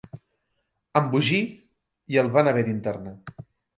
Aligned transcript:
Embogí, 1.01 1.41
i 2.15 2.21
el 2.23 2.33
van 2.39 2.51
haver 2.53 2.65
d'internar. 2.71 3.15